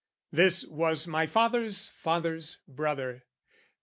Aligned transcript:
This 0.31 0.65
was 0.65 1.05
my 1.05 1.27
father's 1.27 1.89
father's 1.89 2.57
brother. 2.67 3.21